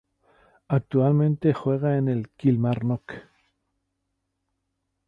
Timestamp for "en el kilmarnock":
1.95-3.13